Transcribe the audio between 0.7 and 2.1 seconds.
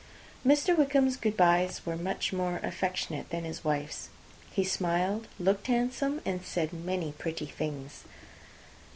Wickham's adieus were